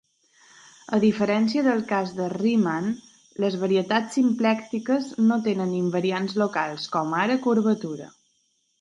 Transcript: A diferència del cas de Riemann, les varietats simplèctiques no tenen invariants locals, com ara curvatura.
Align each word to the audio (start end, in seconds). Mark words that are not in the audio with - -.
A 0.95 0.97
diferència 1.03 1.63
del 1.67 1.83
cas 1.91 2.13
de 2.21 2.29
Riemann, 2.33 2.89
les 3.45 3.59
varietats 3.65 4.19
simplèctiques 4.21 5.13
no 5.29 5.41
tenen 5.51 5.79
invariants 5.85 6.37
locals, 6.47 6.91
com 6.99 7.19
ara 7.25 7.41
curvatura. 7.49 8.15